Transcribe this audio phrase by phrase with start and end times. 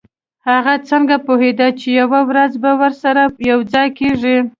[0.49, 4.37] هغه څنګه پوهیده چې یوه ورځ به ورسره یوځای کیږي